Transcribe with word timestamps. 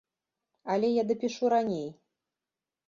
Але 0.75 0.89
я 0.93 1.03
дапішу 1.11 1.43
раней. 1.57 1.89